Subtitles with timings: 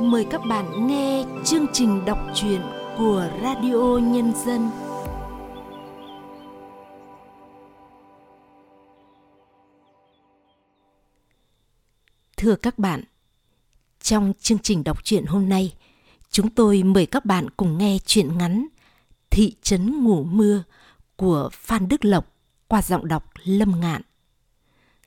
[0.00, 2.60] mời các bạn nghe chương trình đọc truyện
[2.98, 4.70] của Radio Nhân dân.
[12.36, 13.04] Thưa các bạn,
[14.00, 15.74] trong chương trình đọc truyện hôm nay,
[16.30, 18.66] chúng tôi mời các bạn cùng nghe truyện ngắn
[19.30, 20.62] Thị trấn ngủ mưa
[21.16, 22.32] của Phan Đức Lộc
[22.68, 24.02] qua giọng đọc Lâm Ngạn.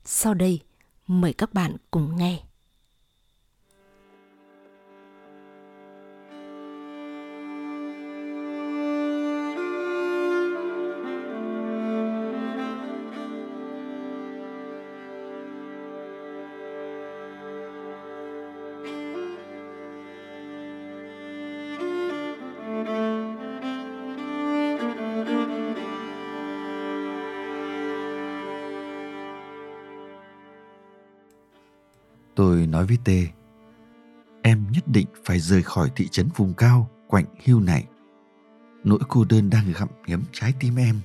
[0.04, 0.60] Sau đây,
[1.06, 2.42] mời các bạn cùng nghe.
[32.36, 33.28] Tôi nói với Tê,
[34.42, 37.86] em nhất định phải rời khỏi thị trấn vùng cao quạnh hiu này.
[38.84, 41.00] Nỗi cô đơn đang gặm nhấm trái tim em,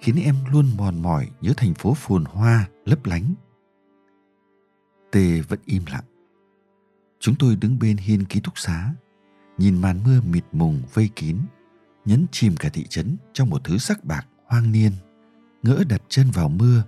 [0.00, 3.34] khiến em luôn mòn mỏi nhớ thành phố phồn hoa, lấp lánh.
[5.12, 6.04] Tê vẫn im lặng.
[7.20, 8.94] Chúng tôi đứng bên hiên ký túc xá,
[9.58, 11.38] nhìn màn mưa mịt mùng vây kín,
[12.04, 14.92] nhấn chìm cả thị trấn trong một thứ sắc bạc hoang niên,
[15.62, 16.82] ngỡ đặt chân vào mưa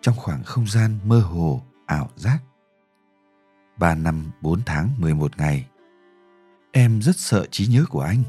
[0.00, 2.38] trong khoảng không gian mơ hồ, ảo giác.
[3.78, 5.66] 3 năm 4 tháng 11 ngày.
[6.72, 8.22] Em rất sợ trí nhớ của anh.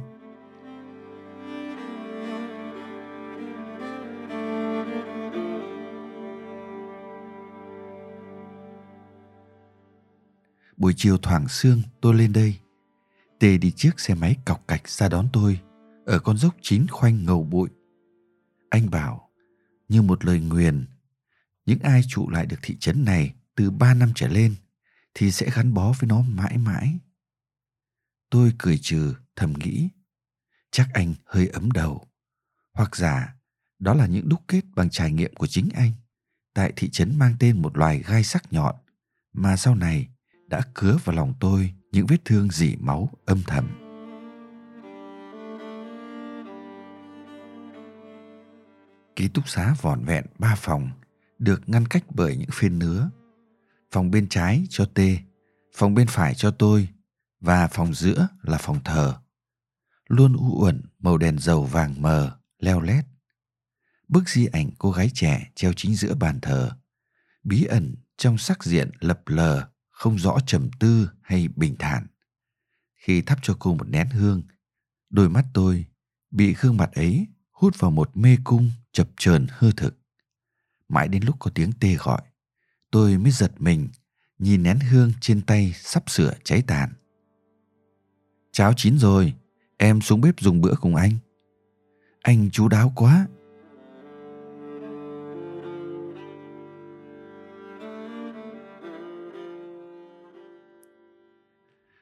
[10.78, 12.56] Buổi chiều thoảng sương tôi lên đây.
[13.40, 15.60] Tê đi chiếc xe máy cọc cạch ra đón tôi
[16.06, 17.70] ở con dốc chín khoanh ngầu bụi.
[18.70, 19.30] Anh bảo,
[19.90, 20.86] như một lời nguyền,
[21.66, 24.56] những ai trụ lại được thị trấn này từ ba năm trở lên–
[25.14, 27.00] thì sẽ gắn bó với nó mãi mãi.
[28.30, 29.90] Tôi cười trừ, thầm nghĩ,
[30.72, 32.08] chắc anh hơi ấm đầu.
[32.74, 33.36] Hoặc giả,
[33.80, 35.92] đó là những đúc kết bằng trải nghiệm của chính anh.
[36.54, 38.76] Tại thị trấn mang tên một loài gai sắc nhọn,
[39.34, 40.08] mà sau này
[40.48, 43.68] đã cứa vào lòng tôi những vết thương dỉ máu âm thầm.
[49.16, 50.90] Ký túc xá vỏn vẹn ba phòng,
[51.40, 53.10] được ngăn cách bởi những phên nứa
[53.92, 55.18] phòng bên trái cho Tê,
[55.76, 56.90] phòng bên phải cho tôi
[57.40, 59.18] và phòng giữa là phòng thờ.
[60.08, 63.06] Luôn u uẩn màu đèn dầu vàng mờ, leo lét.
[64.08, 66.72] Bức di ảnh cô gái trẻ treo chính giữa bàn thờ,
[67.44, 72.08] bí ẩn trong sắc diện lập lờ, không rõ trầm tư hay bình thản.
[72.96, 74.44] Khi thắp cho cô một nén hương,
[75.10, 75.86] đôi mắt tôi
[76.32, 79.98] bị gương mặt ấy hút vào một mê cung chập chờn hư thực.
[80.88, 82.22] Mãi đến lúc có tiếng tê gọi,
[82.92, 83.88] tôi mới giật mình,
[84.40, 86.90] nhìn nén hương trên tay sắp sửa cháy tàn.
[88.52, 89.34] Cháo chín rồi,
[89.78, 91.12] em xuống bếp dùng bữa cùng anh.
[92.22, 93.28] Anh chú đáo quá.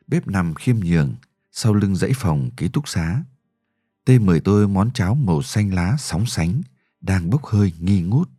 [0.07, 1.15] Bếp nằm khiêm nhường
[1.51, 3.23] sau lưng dãy phòng ký túc xá.
[4.05, 6.61] Tê mời tôi món cháo màu xanh lá sóng sánh,
[7.01, 8.29] đang bốc hơi nghi ngút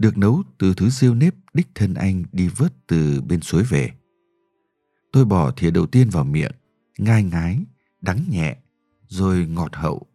[0.00, 3.90] được nấu từ thứ rêu nếp đích thân anh đi vớt từ bên suối về.
[5.12, 6.52] Tôi bỏ thìa đầu tiên vào miệng,
[6.98, 7.64] ngai ngái,
[8.00, 8.56] đắng nhẹ,
[9.08, 10.06] rồi ngọt hậu.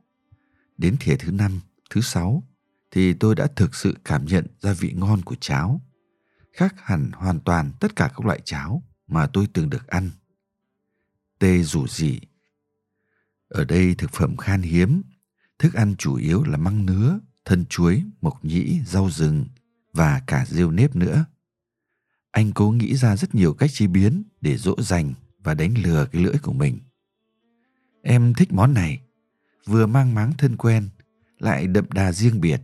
[0.78, 1.60] Đến thìa thứ năm,
[1.90, 2.44] thứ sáu
[2.92, 5.82] thì tôi đã thực sự cảm nhận ra vị ngon của cháo.
[6.54, 10.10] Khác hẳn hoàn toàn tất cả các loại cháo mà tôi từng được ăn.
[11.40, 12.20] Tê rủ gì?
[13.48, 15.02] Ở đây thực phẩm khan hiếm,
[15.60, 19.46] thức ăn chủ yếu là măng nứa, thân chuối, mộc nhĩ, rau rừng,
[19.96, 21.26] và cả rêu nếp nữa.
[22.32, 25.14] Anh cố nghĩ ra rất nhiều cách chế biến để dỗ dành
[25.44, 26.80] và đánh lừa cái lưỡi của mình.
[28.02, 29.00] Em thích món này,
[29.66, 30.90] vừa mang máng thân quen,
[31.40, 32.62] lại đậm đà riêng biệt.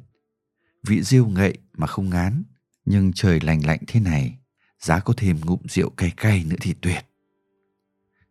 [0.87, 2.43] Vị rêu ngậy mà không ngán,
[2.85, 4.37] nhưng trời lành lạnh thế này,
[4.79, 7.05] giá có thêm ngụm rượu cay cay nữa thì tuyệt.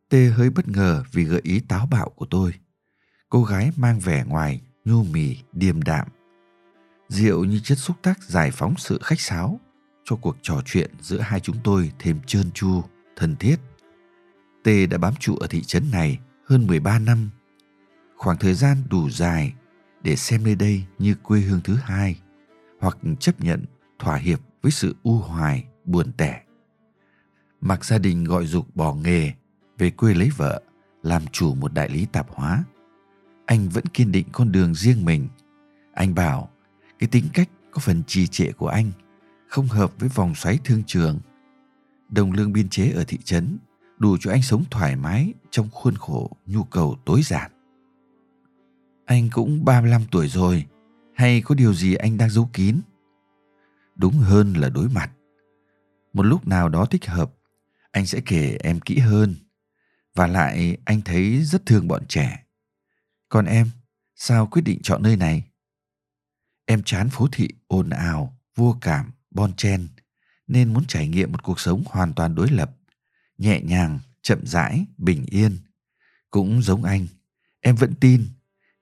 [0.09, 2.55] Tê hơi bất ngờ vì gợi ý táo bạo của tôi.
[3.29, 6.09] Cô gái mang vẻ ngoài nhu mì, điềm đạm
[7.11, 9.61] Rượu như chất xúc tác giải phóng sự khách sáo
[10.05, 12.83] cho cuộc trò chuyện giữa hai chúng tôi thêm trơn tru,
[13.17, 13.57] thân thiết.
[14.65, 17.31] Tê đã bám trụ ở thị trấn này hơn 13 năm.
[18.17, 19.55] Khoảng thời gian đủ dài
[20.03, 22.21] để xem nơi đây như quê hương thứ hai
[22.81, 23.65] hoặc chấp nhận
[23.99, 26.43] thỏa hiệp với sự u hoài, buồn tẻ.
[27.61, 29.33] Mặc gia đình gọi dục bỏ nghề
[29.79, 30.63] về quê lấy vợ,
[31.03, 32.65] làm chủ một đại lý tạp hóa.
[33.47, 35.29] Anh vẫn kiên định con đường riêng mình.
[35.95, 36.51] Anh bảo
[37.01, 38.93] cái tính cách có phần trì trệ của anh
[39.49, 41.21] không hợp với vòng xoáy thương trường.
[42.09, 43.59] Đồng lương biên chế ở thị trấn
[43.99, 47.51] đủ cho anh sống thoải mái trong khuôn khổ nhu cầu tối giản.
[49.05, 50.67] Anh cũng 35 tuổi rồi,
[51.15, 52.81] hay có điều gì anh đang giấu kín?
[53.97, 55.11] Đúng hơn là đối mặt.
[56.13, 57.33] Một lúc nào đó thích hợp,
[57.91, 59.35] anh sẽ kể em kỹ hơn.
[60.15, 62.45] Và lại anh thấy rất thương bọn trẻ.
[63.29, 63.71] Còn em,
[64.17, 65.50] sao quyết định chọn nơi này?
[66.71, 69.89] Em chán phố thị ồn ào, vô cảm, bon chen,
[70.47, 72.71] nên muốn trải nghiệm một cuộc sống hoàn toàn đối lập,
[73.39, 75.59] nhẹ nhàng, chậm rãi, bình yên.
[76.31, 77.07] Cũng giống anh,
[77.61, 78.27] em vẫn tin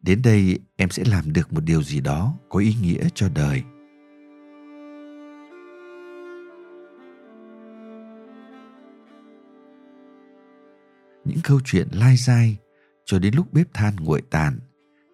[0.00, 3.62] đến đây em sẽ làm được một điều gì đó có ý nghĩa cho đời.
[11.24, 12.56] Những câu chuyện lai dai
[13.04, 14.58] cho đến lúc bếp than nguội tàn,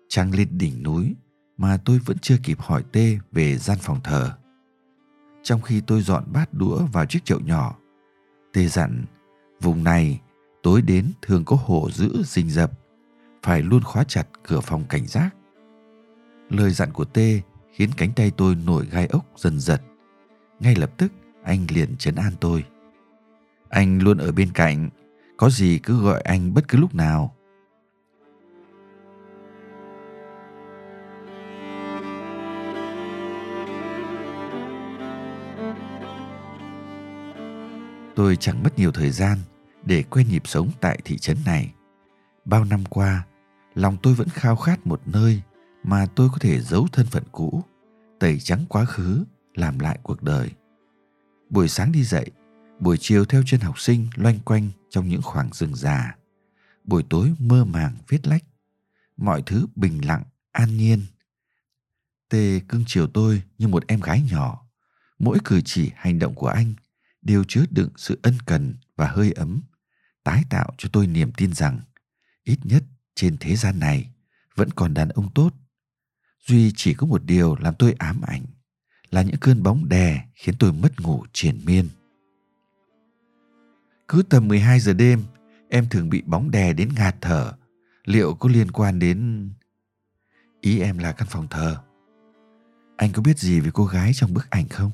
[0.08, 1.14] trăng lên đỉnh núi
[1.56, 4.32] mà tôi vẫn chưa kịp hỏi Tê về gian phòng thờ.
[5.42, 7.76] Trong khi tôi dọn bát đũa vào chiếc chậu nhỏ,
[8.52, 9.04] Tê dặn,
[9.60, 10.20] vùng này
[10.62, 12.72] tối đến thường có hổ dữ rình rập,
[13.42, 15.34] phải luôn khóa chặt cửa phòng cảnh giác.
[16.50, 17.40] Lời dặn của Tê
[17.72, 19.82] khiến cánh tay tôi nổi gai ốc dần giật.
[20.60, 21.12] Ngay lập tức
[21.42, 22.64] anh liền chấn an tôi.
[23.68, 24.88] Anh luôn ở bên cạnh,
[25.36, 27.34] có gì cứ gọi anh bất cứ lúc nào.
[38.16, 39.38] Tôi chẳng mất nhiều thời gian
[39.84, 41.72] để quen nhịp sống tại thị trấn này.
[42.44, 43.26] Bao năm qua,
[43.74, 45.42] lòng tôi vẫn khao khát một nơi
[45.82, 47.62] mà tôi có thể giấu thân phận cũ,
[48.20, 49.24] tẩy trắng quá khứ,
[49.54, 50.50] làm lại cuộc đời.
[51.50, 52.30] Buổi sáng đi dậy,
[52.80, 56.16] buổi chiều theo chân học sinh loanh quanh trong những khoảng rừng già.
[56.84, 58.44] Buổi tối mơ màng viết lách.
[59.16, 60.22] Mọi thứ bình lặng,
[60.52, 61.02] an nhiên.
[62.28, 64.66] Tê cưng chiều tôi như một em gái nhỏ.
[65.18, 66.74] Mỗi cử chỉ hành động của anh
[67.24, 69.62] đều chứa đựng sự ân cần và hơi ấm,
[70.24, 71.80] tái tạo cho tôi niềm tin rằng
[72.44, 72.84] ít nhất
[73.14, 74.10] trên thế gian này
[74.54, 75.50] vẫn còn đàn ông tốt.
[76.46, 78.42] Duy chỉ có một điều làm tôi ám ảnh
[79.10, 81.88] là những cơn bóng đè khiến tôi mất ngủ triền miên.
[84.08, 85.22] Cứ tầm 12 giờ đêm,
[85.68, 87.52] em thường bị bóng đè đến ngạt thở.
[88.04, 89.50] Liệu có liên quan đến...
[90.60, 91.76] Ý em là căn phòng thờ.
[92.96, 94.90] Anh có biết gì về cô gái trong bức ảnh không?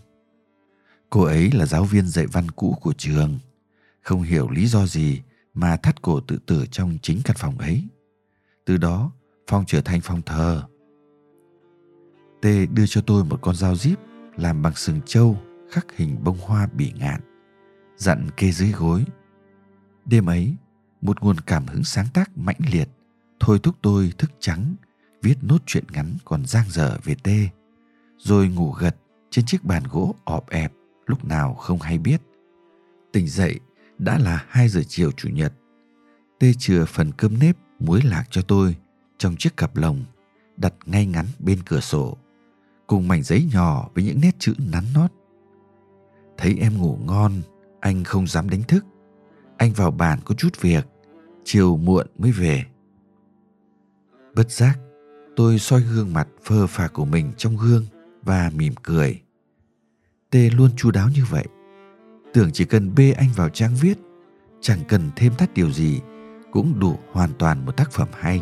[1.11, 3.39] Cô ấy là giáo viên dạy văn cũ của trường.
[4.03, 5.21] Không hiểu lý do gì
[5.55, 7.85] mà thắt cổ tự tử trong chính căn phòng ấy.
[8.65, 9.13] Từ đó,
[9.47, 10.63] phòng trở thành phòng thờ.
[12.43, 13.99] T đưa cho tôi một con dao díp
[14.37, 15.39] làm bằng sừng trâu
[15.71, 17.21] khắc hình bông hoa bỉ ngạn,
[17.97, 19.05] dặn kê dưới gối.
[20.05, 20.55] Đêm ấy,
[21.01, 22.89] một nguồn cảm hứng sáng tác mãnh liệt
[23.41, 24.75] thôi thúc tôi thức trắng
[25.23, 27.49] viết nốt chuyện ngắn còn giang dở về Tê,
[28.19, 28.97] rồi ngủ gật
[29.31, 30.73] trên chiếc bàn gỗ ọp ẹp
[31.11, 32.21] lúc nào không hay biết.
[33.13, 33.61] Tỉnh dậy
[33.99, 35.53] đã là 2 giờ chiều chủ nhật.
[36.39, 38.77] Tê chừa phần cơm nếp muối lạc cho tôi
[39.19, 40.05] trong chiếc cặp lồng
[40.57, 42.17] đặt ngay ngắn bên cửa sổ
[42.87, 45.11] cùng mảnh giấy nhỏ với những nét chữ nắn nót.
[46.39, 47.33] Thấy em ngủ ngon,
[47.81, 48.85] anh không dám đánh thức.
[49.57, 50.87] Anh vào bàn có chút việc,
[51.45, 52.65] chiều muộn mới về.
[54.35, 54.79] Bất giác,
[55.37, 57.87] tôi soi gương mặt phơ phà của mình trong gương
[58.23, 59.21] và mỉm cười.
[60.31, 61.45] Tê luôn chu đáo như vậy.
[62.33, 63.99] Tưởng chỉ cần bê anh vào trang viết,
[64.61, 66.01] chẳng cần thêm thắt điều gì,
[66.53, 68.41] cũng đủ hoàn toàn một tác phẩm hay.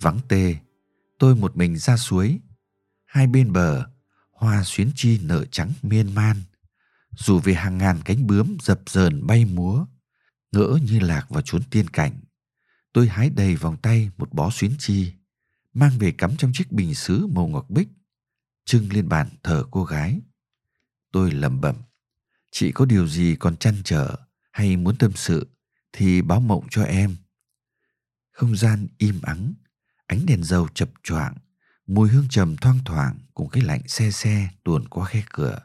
[0.00, 0.56] Vắng tê,
[1.18, 2.40] tôi một mình ra suối.
[3.04, 3.86] Hai bên bờ,
[4.32, 6.36] hoa xuyến chi nở trắng miên man.
[7.10, 9.86] Dù vì hàng ngàn cánh bướm dập dờn bay múa,
[10.52, 12.12] ngỡ như lạc vào chốn tiên cảnh.
[12.92, 15.12] Tôi hái đầy vòng tay một bó xuyến chi,
[15.72, 17.88] mang về cắm trong chiếc bình sứ màu ngọc bích,
[18.64, 20.20] trưng lên bàn thờ cô gái.
[21.12, 21.76] Tôi lẩm bẩm,
[22.50, 24.16] chị có điều gì còn chăn trở
[24.52, 25.46] hay muốn tâm sự
[25.92, 27.16] thì báo mộng cho em.
[28.30, 29.54] Không gian im ắng,
[30.06, 31.34] ánh đèn dầu chập choạng,
[31.86, 35.58] mùi hương trầm thoang thoảng cùng cái lạnh xe xe tuồn qua khe cửa,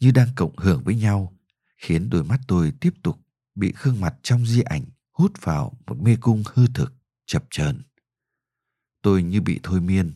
[0.00, 1.36] như đang cộng hưởng với nhau,
[1.76, 3.20] khiến đôi mắt tôi tiếp tục
[3.54, 6.92] bị gương mặt trong di ảnh hút vào một mê cung hư thực,
[7.26, 7.82] chập chờn.
[9.02, 10.12] Tôi như bị thôi miên,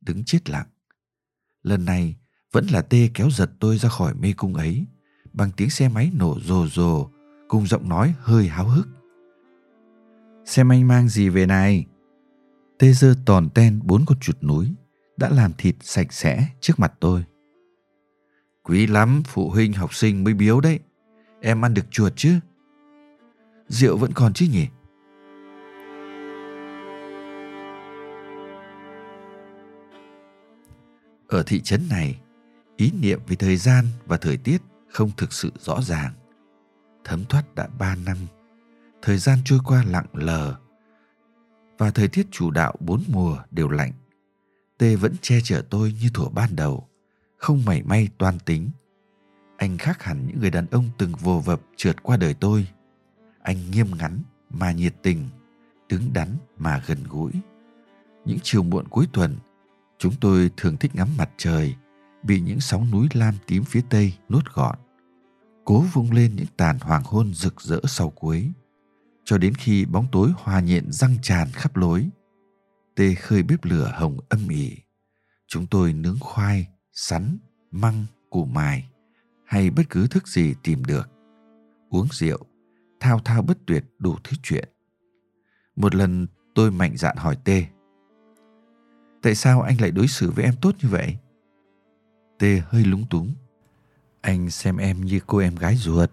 [0.00, 0.66] đứng chết lặng.
[1.62, 2.16] Lần này
[2.52, 4.86] vẫn là tê kéo giật tôi ra khỏi mê cung ấy
[5.32, 7.08] bằng tiếng xe máy nổ rồ rồ
[7.48, 8.88] cùng giọng nói hơi háo hức.
[10.44, 11.86] Xem anh mang gì về này?
[12.78, 14.74] Tê dơ tòn ten bốn con chuột núi
[15.16, 17.24] đã làm thịt sạch sẽ trước mặt tôi.
[18.62, 20.78] Quý lắm, phụ huynh học sinh mới biếu đấy.
[21.40, 22.40] Em ăn được chuột chứ?
[23.68, 24.66] Rượu vẫn còn chứ nhỉ?
[31.28, 32.20] Ở thị trấn này,
[32.76, 34.58] ý niệm về thời gian và thời tiết
[34.88, 36.12] không thực sự rõ ràng.
[37.04, 38.16] Thấm thoát đã ba năm,
[39.02, 40.56] thời gian trôi qua lặng lờ
[41.78, 43.92] và thời tiết chủ đạo bốn mùa đều lạnh.
[44.78, 46.88] Tê vẫn che chở tôi như thuở ban đầu,
[47.36, 48.70] không mảy may toan tính.
[49.56, 52.66] Anh khác hẳn những người đàn ông từng vồ vập trượt qua đời tôi.
[53.46, 55.28] Anh nghiêm ngắn mà nhiệt tình,
[55.88, 57.32] đứng đắn mà gần gũi.
[58.24, 59.36] Những chiều muộn cuối tuần,
[59.98, 61.74] chúng tôi thường thích ngắm mặt trời
[62.22, 64.78] bị những sóng núi lam tím phía tây nuốt gọn.
[65.64, 68.52] Cố vung lên những tàn hoàng hôn rực rỡ sau cuối
[69.24, 72.08] cho đến khi bóng tối hòa nhện răng tràn khắp lối.
[72.96, 74.76] Tê khơi bếp lửa hồng âm ỉ.
[75.46, 77.38] Chúng tôi nướng khoai, sắn,
[77.70, 78.90] măng, củ mài
[79.44, 81.10] hay bất cứ thức gì tìm được.
[81.90, 82.38] Uống rượu,
[83.06, 84.68] thao thao bất tuyệt đủ thứ chuyện.
[85.76, 87.64] Một lần tôi mạnh dạn hỏi Tê.
[89.22, 91.16] Tại sao anh lại đối xử với em tốt như vậy?
[92.38, 93.34] Tê hơi lúng túng.
[94.20, 96.10] Anh xem em như cô em gái ruột.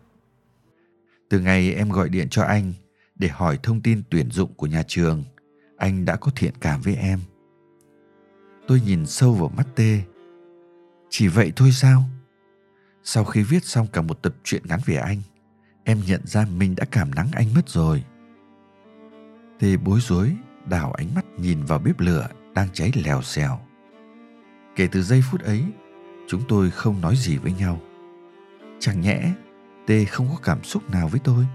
[1.29, 2.73] Từ ngày em gọi điện cho anh
[3.15, 5.23] để hỏi thông tin tuyển dụng của nhà trường,
[5.77, 7.19] anh đã có thiện cảm với em
[8.67, 10.01] tôi nhìn sâu vào mắt tê,
[11.09, 12.03] chỉ vậy thôi sao
[13.03, 15.21] sau khi viết xong cả một tập truyện ngắn về anh
[15.83, 18.03] em nhận ra mình đã cảm nắng anh mất rồi.
[19.59, 20.35] Tê bối rối,
[20.65, 23.59] đảo ánh mắt nhìn vào bếp lửa đang cháy lèo xèo.
[24.75, 25.63] Kể từ giây phút ấy,
[26.27, 27.81] chúng tôi không nói gì với nhau.
[28.79, 29.33] Chẳng nhẽ,
[29.87, 31.45] tê không có cảm xúc nào với tôi?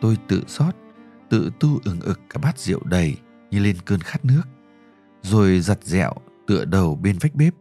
[0.00, 0.74] Tôi tự xót
[1.30, 3.16] tự tu ừng ực cả bát rượu đầy
[3.50, 4.42] như lên cơn khát nước,
[5.22, 6.12] rồi giặt dẹo
[6.46, 7.54] tựa đầu bên vách bếp.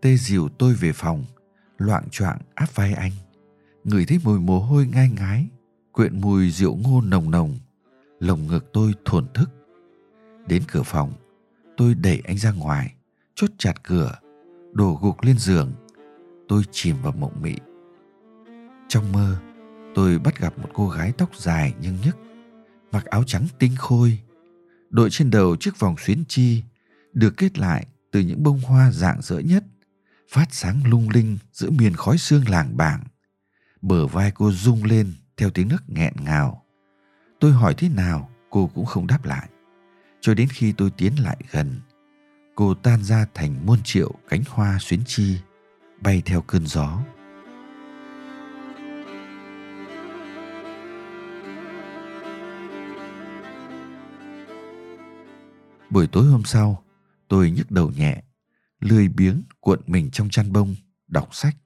[0.00, 1.24] Tê dìu tôi về phòng
[1.78, 3.12] loạng choạng áp vai anh
[3.84, 5.48] ngửi thấy mùi mồ hôi ngai ngái,
[5.92, 7.58] quyện mùi rượu ngô nồng nồng,
[8.20, 9.50] lồng ngực tôi thổn thức.
[10.46, 11.12] Đến cửa phòng,
[11.76, 12.94] tôi đẩy anh ra ngoài,
[13.34, 14.18] chốt chặt cửa,
[14.72, 15.72] đổ gục lên giường.
[16.48, 17.54] Tôi chìm vào mộng mị.
[18.88, 19.36] Trong mơ,
[19.94, 22.16] tôi bắt gặp một cô gái tóc dài nhưng nhức,
[22.92, 24.18] mặc áo trắng tinh khôi,
[24.90, 26.62] đội trên đầu chiếc vòng xuyến chi,
[27.12, 29.64] được kết lại từ những bông hoa dạng dỡ nhất,
[30.30, 33.04] phát sáng lung linh giữa miền khói xương làng bảng
[33.82, 36.64] bờ vai cô rung lên theo tiếng nước nghẹn ngào.
[37.40, 39.48] Tôi hỏi thế nào cô cũng không đáp lại.
[40.20, 41.80] Cho đến khi tôi tiến lại gần
[42.54, 45.38] cô tan ra thành muôn triệu cánh hoa xuyến chi
[46.00, 47.02] bay theo cơn gió.
[55.90, 56.84] Buổi tối hôm sau,
[57.28, 58.22] tôi nhức đầu nhẹ,
[58.80, 60.74] lười biếng cuộn mình trong chăn bông,
[61.08, 61.56] đọc sách.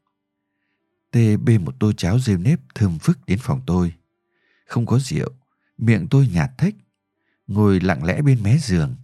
[1.11, 3.95] Tê bê một tô cháo rêu nếp thơm phức đến phòng tôi.
[4.67, 5.31] Không có rượu,
[5.79, 6.75] miệng tôi nhạt thách.
[7.47, 8.97] Ngồi lặng lẽ bên mé giường,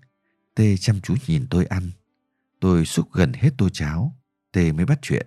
[0.54, 1.90] Tê chăm chú nhìn tôi ăn.
[2.60, 4.18] Tôi xúc gần hết tô cháo,
[4.52, 5.26] Tê mới bắt chuyện.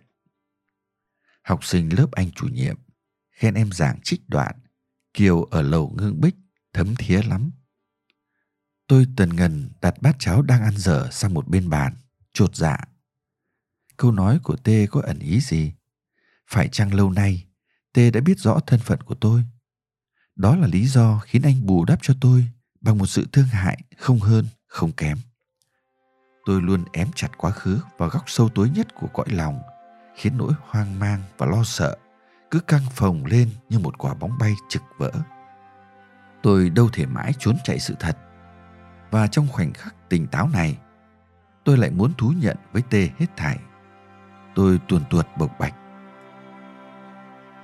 [1.42, 2.76] Học sinh lớp anh chủ nhiệm,
[3.32, 4.56] khen em giảng trích đoạn,
[5.14, 6.36] Kiều ở lầu ngưng bích,
[6.74, 7.52] thấm thía lắm.
[8.88, 11.96] Tôi tần ngần đặt bát cháo đang ăn dở sang một bên bàn,
[12.34, 12.78] chột dạ.
[13.98, 15.74] Câu nói của Tê có ẩn ý gì?
[16.50, 17.46] Phải chăng lâu nay,
[17.94, 19.44] Tê đã biết rõ thân phận của tôi?
[20.36, 22.46] Đó là lý do khiến anh bù đắp cho tôi
[22.82, 25.18] bằng một sự thương hại không hơn, không kém.
[26.46, 29.62] Tôi luôn ém chặt quá khứ vào góc sâu tối nhất của cõi lòng,
[30.16, 31.98] khiến nỗi hoang mang và lo sợ
[32.52, 35.12] cứ căng phồng lên như một quả bóng bay trực vỡ.
[36.44, 38.18] Tôi đâu thể mãi trốn chạy sự thật
[39.12, 40.78] và trong khoảnh khắc tỉnh táo này
[41.64, 43.60] tôi lại muốn thú nhận với tê hết thảy
[44.56, 45.74] tôi tuồn tuột bộc bạch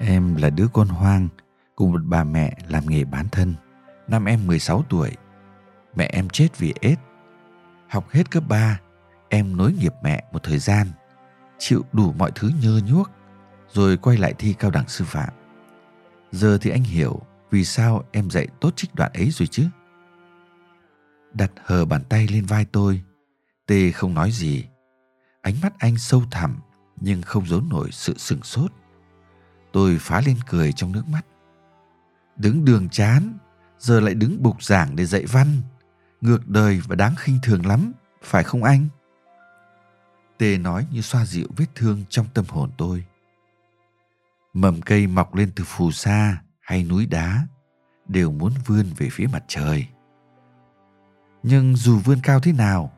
[0.07, 1.27] em là đứa con hoang,
[1.75, 3.55] cùng một bà mẹ làm nghề bán thân.
[4.07, 5.11] Năm em 16 tuổi,
[5.95, 6.95] mẹ em chết vì ết
[7.89, 8.79] học hết cấp 3
[9.29, 10.87] em nối nghiệp mẹ một thời gian,
[11.59, 13.09] chịu đủ mọi thứ nhơ nhuốc,
[13.69, 15.33] rồi quay lại thi cao đẳng sư phạm.
[16.31, 19.65] Giờ thì anh hiểu vì sao em dạy tốt trích đoạn ấy rồi chứ.
[21.33, 23.01] Đặt hờ bàn tay lên vai tôi,
[23.67, 24.65] tê không nói gì.
[25.41, 26.59] Ánh mắt anh sâu thẳm
[27.01, 28.71] nhưng không giấu nổi sự sừng sốt
[29.73, 31.25] tôi phá lên cười trong nước mắt.
[32.37, 33.37] Đứng đường chán,
[33.79, 35.47] giờ lại đứng bục giảng để dạy văn.
[36.21, 37.91] Ngược đời và đáng khinh thường lắm,
[38.23, 38.87] phải không anh?
[40.37, 43.05] Tê nói như xoa dịu vết thương trong tâm hồn tôi.
[44.53, 47.47] Mầm cây mọc lên từ phù sa hay núi đá,
[48.07, 49.87] đều muốn vươn về phía mặt trời.
[51.43, 52.91] Nhưng dù vươn cao thế nào,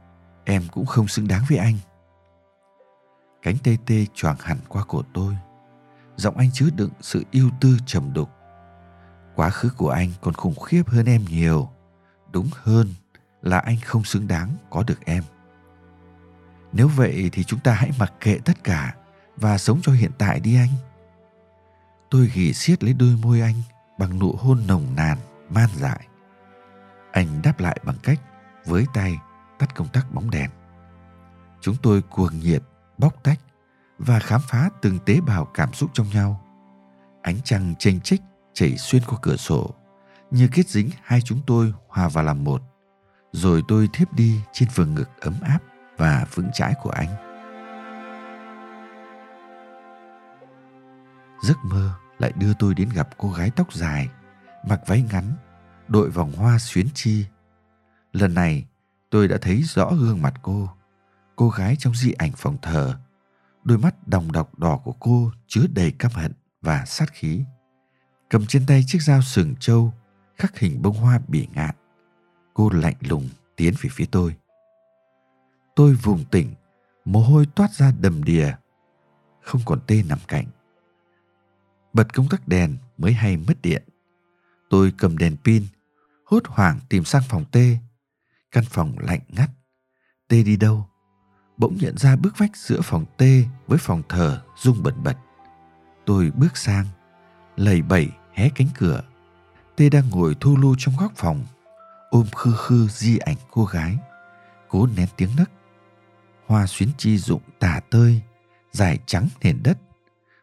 [0.46, 1.76] em cũng không xứng đáng với anh.
[3.42, 5.38] Cánh tê tê choàng hẳn qua cổ tôi
[6.16, 8.30] giọng anh chứa đựng sự yêu tư trầm đục
[9.36, 11.70] quá khứ của anh còn khủng khiếp hơn em nhiều
[12.32, 12.88] đúng hơn
[13.42, 15.24] là anh không xứng đáng có được em
[16.72, 18.96] Nếu vậy thì chúng ta hãy mặc kệ tất cả
[19.38, 20.70] và sống cho hiện tại đi anh.
[22.10, 23.56] Tôi ghi xiết lấy đôi môi anh
[24.00, 25.18] bằng nụ hôn nồng nàn,
[25.50, 26.08] man dại.
[27.12, 28.20] Anh đáp lại bằng cách
[28.66, 29.18] với tay
[29.60, 30.50] tắt công tắc bóng đèn.
[31.62, 32.62] Chúng tôi cuồng nhiệt,
[32.98, 33.40] bóc tách
[34.06, 36.42] và khám phá từng tế bào cảm xúc trong nhau.
[37.22, 38.22] Ánh trăng chênh chích
[38.54, 39.76] chảy xuyên qua cửa sổ,
[40.32, 42.62] như kết dính hai chúng tôi hòa vào làm một.
[43.32, 45.60] Rồi tôi thiếp đi trên vườn ngực ấm áp
[45.98, 47.10] và vững chãi của anh.
[51.44, 54.10] Giấc mơ lại đưa tôi đến gặp cô gái tóc dài,
[54.68, 55.34] mặc váy ngắn,
[55.88, 57.26] đội vòng hoa xuyến chi.
[58.14, 58.66] Lần này,
[59.10, 60.70] tôi đã thấy rõ gương mặt cô,
[61.36, 62.98] cô gái trong di ảnh phòng thờ.
[63.64, 67.44] Đôi mắt đồng đọc đỏ của cô chứa đầy căm hận và sát khí.
[68.30, 69.94] Cầm trên tay chiếc dao sừng trâu
[70.36, 71.76] khắc hình bông hoa bỉ ngạn.
[72.54, 74.36] Cô lạnh lùng tiến về phía tôi.
[75.76, 76.54] Tôi vùng tỉnh,
[77.06, 78.56] mồ hôi toát ra đầm đìa.
[79.42, 80.46] Không còn tê nằm cạnh.
[81.94, 83.84] Bật công tắc đèn mới hay mất điện.
[84.70, 85.64] Tôi cầm đèn pin,
[86.26, 87.78] hốt hoảng tìm sang phòng tê.
[88.52, 89.50] Căn phòng lạnh ngắt.
[90.28, 90.90] Tê đi đâu?
[91.64, 93.24] Bỗng nhận ra bức vách giữa phòng T
[93.68, 95.18] với phòng thờ rung bẩn bật.
[96.06, 96.86] Tôi bước sang,
[97.56, 99.02] lầy bẩy hé cánh cửa.
[99.76, 101.44] T đang ngồi thu lưu trong góc phòng,
[102.10, 103.98] ôm khư khư di ảnh cô gái.
[104.70, 105.52] Cố nén tiếng nấc.
[106.48, 108.22] Hoa xuyến chi rụng tả tơi,
[108.72, 109.78] dài trắng nền đất.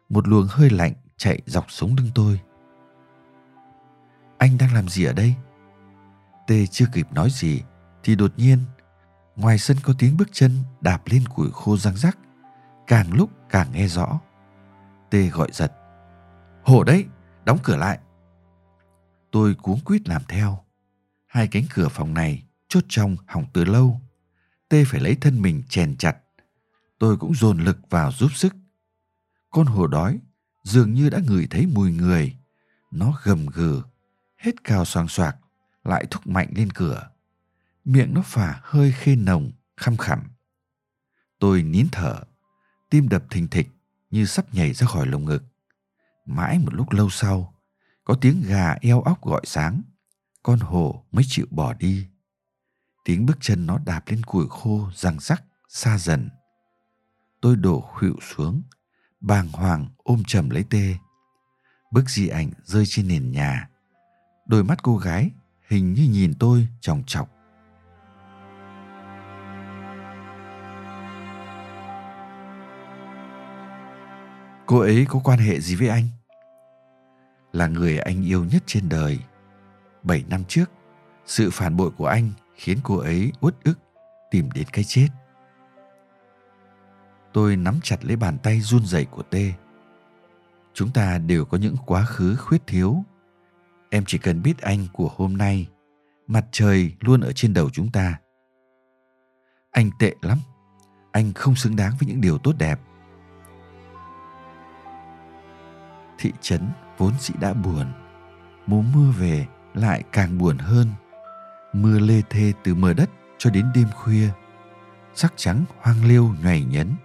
[0.09, 2.39] Một luồng hơi lạnh chạy dọc sống lưng tôi.
[4.37, 5.35] Anh đang làm gì ở đây?
[6.47, 7.61] Tê chưa kịp nói gì
[8.03, 8.59] thì đột nhiên
[9.41, 12.17] ngoài sân có tiếng bước chân đạp lên củi khô răng rắc,
[12.87, 14.19] càng lúc càng nghe rõ.
[15.09, 15.73] Tê gọi giật,
[16.63, 17.05] hổ đấy,
[17.45, 17.99] đóng cửa lại.
[19.31, 20.63] Tôi cuống quýt làm theo.
[21.27, 24.01] Hai cánh cửa phòng này chốt trong hỏng từ lâu.
[24.69, 26.17] Tê phải lấy thân mình chèn chặt.
[26.99, 28.55] Tôi cũng dồn lực vào giúp sức.
[29.49, 30.19] Con hổ đói
[30.63, 32.35] dường như đã ngửi thấy mùi người.
[32.91, 33.81] Nó gầm gừ,
[34.37, 35.37] hết cao xoang xoạc
[35.83, 37.09] lại thúc mạnh lên cửa
[37.85, 40.19] miệng nó phả hơi khê nồng, khăm khẳm.
[41.39, 42.23] Tôi nín thở,
[42.89, 43.69] tim đập thình thịch
[44.09, 45.43] như sắp nhảy ra khỏi lồng ngực.
[46.25, 47.53] Mãi một lúc lâu sau,
[48.03, 49.81] có tiếng gà eo óc gọi sáng.
[50.43, 52.07] Con hổ mới chịu bỏ đi.
[53.05, 56.29] Tiếng bước chân nó đạp lên củi khô răng rắc, xa dần.
[57.41, 58.61] Tôi đổ khuỵu xuống,
[59.19, 60.95] bàng hoàng ôm chầm lấy tê.
[61.91, 63.69] Bức di ảnh rơi trên nền nhà.
[64.45, 65.31] Đôi mắt cô gái
[65.67, 67.40] hình như nhìn tôi chòng chọc.
[74.71, 76.07] Cô ấy có quan hệ gì với anh?
[77.53, 79.19] Là người anh yêu nhất trên đời.
[80.03, 80.71] Bảy năm trước,
[81.25, 83.79] sự phản bội của anh khiến cô ấy uất ức
[84.31, 85.07] tìm đến cái chết.
[87.33, 89.53] Tôi nắm chặt lấy bàn tay run rẩy của tê
[90.73, 93.03] chúng ta đều có những quá khứ khuyết thiếu.
[93.89, 95.67] Em chỉ cần biết anh của hôm nay,
[96.27, 98.19] mặt trời luôn ở trên đầu chúng ta.
[99.71, 100.37] Anh tệ lắm.
[101.11, 102.79] Anh không xứng đáng với những điều tốt đẹp.
[106.21, 107.85] Thị trấn vốn dĩ đã buồn.
[108.67, 110.87] Mùa mưa về lại càng buồn hơn.
[111.73, 114.29] Mưa lê thê từ mờ đất cho đến đêm khuya.
[115.13, 116.95] Sắc trắng hoang liêu nhảy nhấn.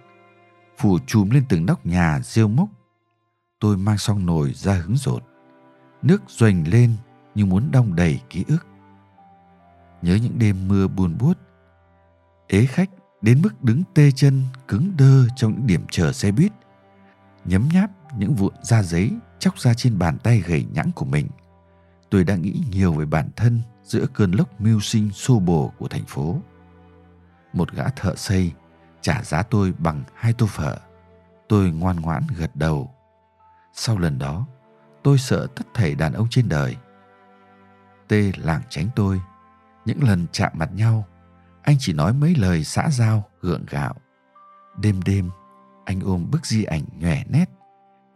[0.77, 2.69] Phủ trùm lên từng nóc nhà rêu mốc.
[3.59, 5.23] Tôi mang xong nồi ra hứng rột.
[6.01, 6.95] Nước doành lên
[7.35, 8.67] như muốn đong đầy ký ức.
[10.01, 11.37] Nhớ những đêm mưa buồn buốt.
[12.47, 12.89] Ế khách
[13.21, 16.51] đến mức đứng tê chân cứng đơ trong những điểm chờ xe buýt.
[17.45, 21.27] Nhấm nháp những vụn da giấy chóc ra trên bàn tay gầy nhẵn của mình.
[22.09, 25.87] Tôi đã nghĩ nhiều về bản thân giữa cơn lốc mưu sinh xô bồ của
[25.87, 26.41] thành phố.
[27.53, 28.51] Một gã thợ xây
[29.01, 30.77] trả giá tôi bằng hai tô phở.
[31.49, 32.93] Tôi ngoan ngoãn gật đầu.
[33.73, 34.47] Sau lần đó,
[35.03, 36.75] tôi sợ tất thảy đàn ông trên đời.
[38.07, 39.21] Tê lảng tránh tôi.
[39.85, 41.05] Những lần chạm mặt nhau,
[41.61, 43.95] anh chỉ nói mấy lời xã giao, gượng gạo.
[44.77, 45.29] Đêm đêm,
[45.85, 47.45] anh ôm bức di ảnh nhòe nét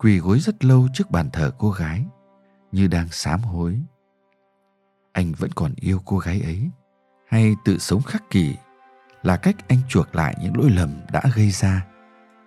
[0.02, 2.06] quỳ gối rất lâu trước bàn thờ cô gái,
[2.72, 3.82] như đang sám hối.
[5.12, 6.70] Anh vẫn còn yêu cô gái ấy,
[7.30, 8.56] hay tự sống khắc kỷ
[9.24, 11.86] là cách anh chuộc lại những lỗi lầm đã gây ra.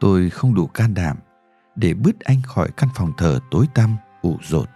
[0.01, 1.17] Tôi không đủ can đảm
[1.77, 4.69] để bứt anh khỏi căn phòng thờ tối tăm, ủ rột.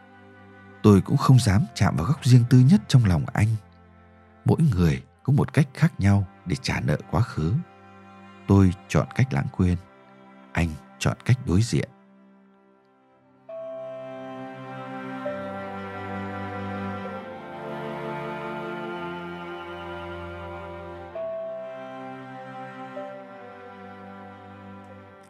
[0.83, 3.49] Tôi cũng không dám chạm vào góc riêng tư nhất trong lòng anh.
[4.45, 7.55] Mỗi người có một cách khác nhau để trả nợ quá khứ.
[8.49, 9.77] Tôi chọn cách lãng quên,
[10.53, 11.89] anh chọn cách đối diện.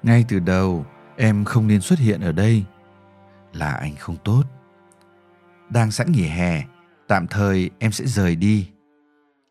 [0.02, 2.64] Ngay từ đầu, em không nên xuất hiện ở đây.
[3.52, 4.42] Là anh không tốt.
[5.70, 6.64] Đang sẵn nghỉ hè,
[7.08, 8.68] tạm thời em sẽ rời đi.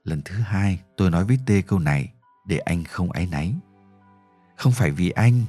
[0.04, 2.14] Lần thứ hai, tôi nói với Tê câu này
[2.46, 3.54] để anh không áy náy.
[4.56, 5.42] Không phải vì anh,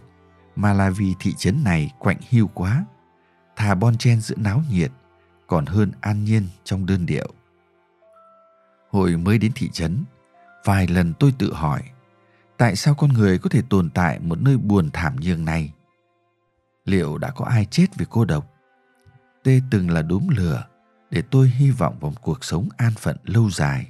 [0.56, 2.84] mà là vì thị trấn này quạnh hiu quá.
[3.56, 4.90] Thà bon chen giữa náo nhiệt,
[5.46, 7.28] còn hơn an nhiên trong đơn điệu.
[8.90, 10.04] Hồi mới đến thị trấn,
[10.64, 11.82] vài lần tôi tự hỏi
[12.58, 15.72] tại sao con người có thể tồn tại một nơi buồn thảm nhường này?
[16.84, 18.54] Liệu đã có ai chết vì cô độc?
[19.44, 20.64] Tê từng là đốm lửa
[21.10, 23.86] để tôi hy vọng vào một cuộc sống an phận lâu dài.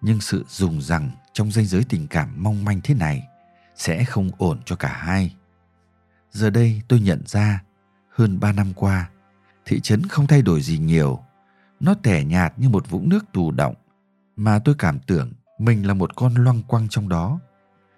[0.00, 3.28] Nhưng sự dùng rằng trong ranh giới tình cảm mong manh thế này
[3.76, 5.36] sẽ không ổn cho cả hai.
[6.30, 7.62] Giờ đây tôi nhận ra,
[8.10, 9.10] hơn ba năm qua,
[9.64, 11.20] thị trấn không thay đổi gì nhiều.
[11.80, 13.74] Nó tẻ nhạt như một vũng nước tù động,
[14.36, 17.40] mà tôi cảm tưởng mình là một con loang quăng trong đó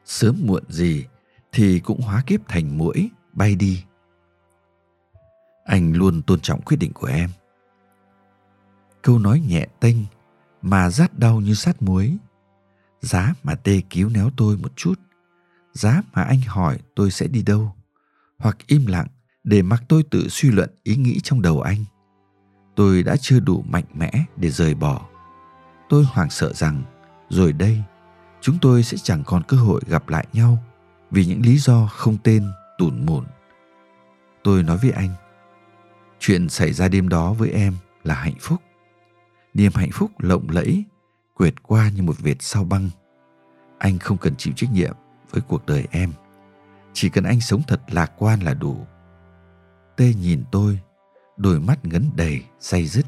[0.05, 1.07] sớm muộn gì
[1.53, 3.85] thì cũng hóa kiếp thành mũi bay đi.
[5.65, 7.31] Anh luôn tôn trọng quyết định của em.
[9.03, 9.97] Câu nói nhẹ tênh
[10.63, 12.17] mà rát đau như sát muối.
[13.01, 15.01] Giá mà tê cứu néo tôi một chút,
[15.73, 17.75] giá mà anh hỏi tôi sẽ đi đâu,
[18.39, 19.07] hoặc im lặng
[19.45, 21.85] để mặc tôi tự suy luận ý nghĩ trong đầu anh.
[22.77, 25.09] Tôi đã chưa đủ mạnh mẽ để rời bỏ.
[25.89, 26.83] Tôi hoảng sợ rằng
[27.29, 27.83] rồi đây
[28.43, 30.59] chúng tôi sẽ chẳng còn cơ hội gặp lại nhau
[31.11, 33.25] vì những lý do không tên, tủn mủn
[34.43, 35.11] tôi nói với anh,
[36.19, 37.75] chuyện xảy ra đêm đó với em
[38.05, 38.63] là hạnh phúc.
[39.55, 40.85] Niềm hạnh phúc lộng lẫy,
[41.35, 42.91] quệt qua như một vệt sao băng.
[43.79, 44.95] Anh không cần chịu trách nhiệm
[45.31, 46.13] với cuộc đời em.
[46.93, 48.87] Chỉ cần anh sống thật lạc quan là đủ.
[49.97, 50.81] Tê nhìn tôi,
[51.37, 53.07] đôi mắt ngấn đầy, say dứt.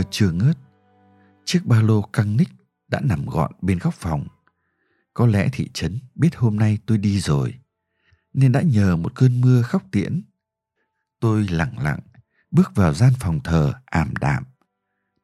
[0.00, 0.58] Mưa chưa ngớt,
[1.44, 2.48] chiếc ba lô căng ních
[2.88, 4.26] đã nằm gọn bên góc phòng.
[5.14, 7.54] Có lẽ thị trấn biết hôm nay tôi đi rồi,
[8.32, 10.22] nên đã nhờ một cơn mưa khóc tiễn.
[11.20, 12.00] Tôi lặng lặng
[12.50, 14.44] bước vào gian phòng thờ ảm đạm,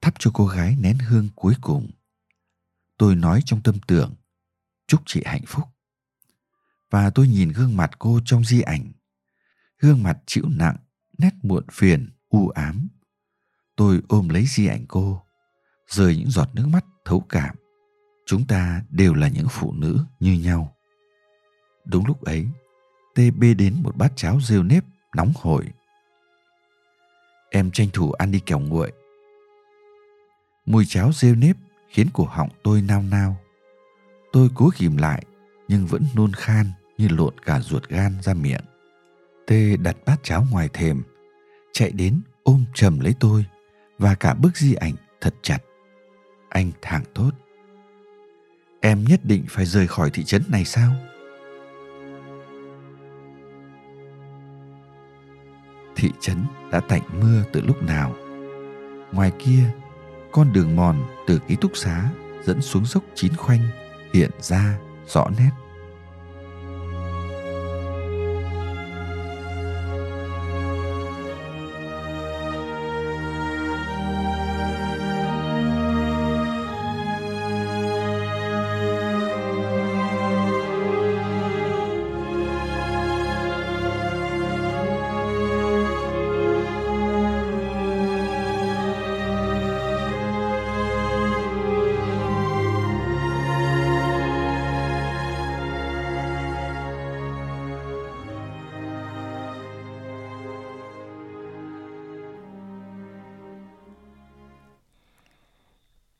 [0.00, 1.90] thắp cho cô gái nén hương cuối cùng.
[2.98, 4.14] Tôi nói trong tâm tưởng,
[4.86, 5.64] chúc chị hạnh phúc.
[6.90, 8.92] Và tôi nhìn gương mặt cô trong di ảnh,
[9.78, 10.76] gương mặt chịu nặng,
[11.18, 12.88] nét muộn phiền, u ám
[13.76, 15.22] tôi ôm lấy di ảnh cô
[15.88, 17.56] rơi những giọt nước mắt thấu cảm.
[18.26, 20.76] Chúng ta đều là những phụ nữ như nhau.
[21.84, 22.46] Đúng lúc ấy
[23.14, 24.84] tê bê đến một bát cháo rêu nếp
[25.16, 25.64] nóng hổi.
[27.50, 28.92] Em tranh thủ ăn đi kẻo nguội.
[30.66, 31.56] Mùi cháo rêu nếp
[31.88, 33.36] khiến cổ họng tôi nao nao.
[34.32, 35.24] Tôi cố kìm lại,
[35.68, 36.66] nhưng vẫn nôn khan
[36.98, 38.64] như lộn cả ruột gan ra miệng.
[39.46, 41.02] Tê đặt bát cháo ngoài thềm,
[41.72, 43.44] chạy đến ôm chầm lấy tôi
[43.98, 45.58] và cả bức di ảnh thật chặt.
[46.48, 47.30] Anh thẳng thốt.
[48.80, 50.92] Em nhất định phải rời khỏi thị trấn này sao?
[55.96, 58.14] Thị trấn đã tạnh mưa từ lúc nào?
[59.12, 59.64] Ngoài kia,
[60.32, 62.10] con đường mòn từ ký túc xá
[62.44, 63.68] dẫn xuống dốc chín khoanh
[64.12, 65.50] hiện ra rõ nét.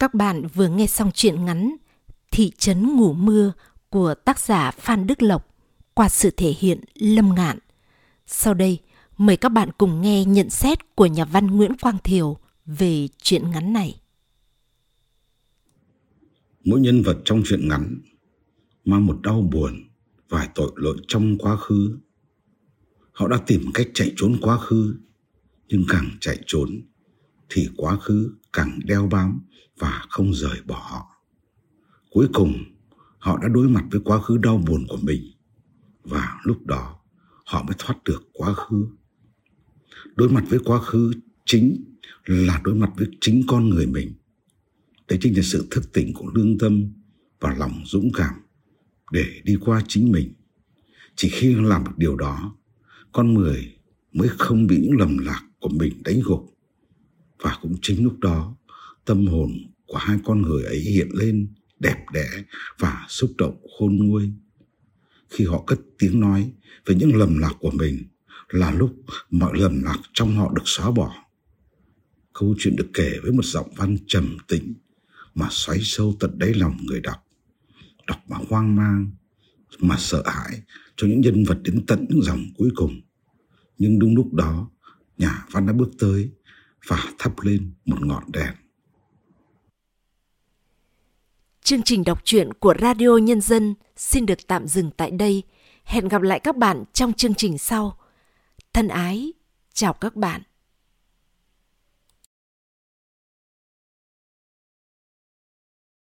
[0.07, 1.77] Các bạn vừa nghe xong truyện ngắn
[2.31, 3.53] Thị trấn ngủ mưa
[3.89, 5.55] của tác giả Phan Đức Lộc
[5.95, 7.59] qua sự thể hiện Lâm Ngạn.
[8.27, 8.79] Sau đây,
[9.19, 13.51] mời các bạn cùng nghe nhận xét của nhà văn Nguyễn Quang Thiều về truyện
[13.51, 14.01] ngắn này.
[16.65, 18.01] Mỗi nhân vật trong truyện ngắn
[18.85, 19.89] mang một đau buồn
[20.29, 21.99] và tội lỗi trong quá khứ.
[23.13, 24.97] Họ đã tìm cách chạy trốn quá khứ,
[25.69, 26.81] nhưng càng chạy trốn
[27.49, 29.41] thì quá khứ càng đeo bám
[29.79, 31.07] và không rời bỏ họ.
[32.11, 32.55] Cuối cùng,
[33.19, 35.23] họ đã đối mặt với quá khứ đau buồn của mình
[36.05, 37.01] và lúc đó
[37.45, 38.87] họ mới thoát được quá khứ.
[40.15, 41.13] Đối mặt với quá khứ
[41.45, 44.15] chính là đối mặt với chính con người mình.
[45.09, 46.93] Đấy chính là sự thức tỉnh của lương tâm
[47.41, 48.35] và lòng dũng cảm
[49.13, 50.33] để đi qua chính mình.
[51.17, 52.57] Chỉ khi làm được điều đó,
[53.13, 53.77] con người
[54.13, 56.59] mới không bị những lầm lạc của mình đánh gục.
[57.39, 58.56] Và cũng chính lúc đó,
[59.07, 59.51] tâm hồn
[59.87, 62.29] của hai con người ấy hiện lên đẹp đẽ
[62.79, 64.31] và xúc động khôn nguôi.
[65.29, 66.53] Khi họ cất tiếng nói
[66.87, 68.03] về những lầm lạc của mình
[68.49, 68.97] là lúc
[69.31, 71.15] mọi lầm lạc trong họ được xóa bỏ.
[72.33, 74.75] Câu chuyện được kể với một giọng văn trầm tĩnh
[75.35, 77.27] mà xoáy sâu tận đáy lòng người đọc.
[78.07, 79.11] Đọc mà hoang mang,
[79.79, 80.63] mà sợ hãi
[80.97, 83.01] cho những nhân vật đến tận những dòng cuối cùng.
[83.79, 84.71] Nhưng đúng lúc đó,
[85.19, 86.31] nhà văn đã bước tới
[86.87, 88.55] và thắp lên một ngọn đèn.
[91.67, 95.43] Chương trình đọc truyện của Radio Nhân dân xin được tạm dừng tại đây.
[95.85, 97.97] Hẹn gặp lại các bạn trong chương trình sau.
[98.73, 99.33] Thân ái,
[99.73, 100.43] chào các bạn.